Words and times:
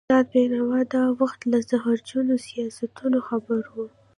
استاد 0.03 0.27
بينوا 0.33 0.79
د 0.93 0.95
وخت 1.19 1.39
له 1.51 1.57
زهرجنو 1.69 2.35
سیاستونو 2.47 3.17
خبر 3.27 3.61
و. 3.69 3.75